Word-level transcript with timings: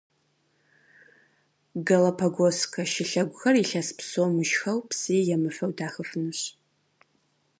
Галапагосскэ 1.87 2.83
шылъэгухэр 2.91 3.55
илъэс 3.63 3.89
псо 3.97 4.23
мышхэу, 4.35 4.79
псыи 4.89 5.27
емыфэу 5.35 5.71
дахыфынущ. 5.77 6.39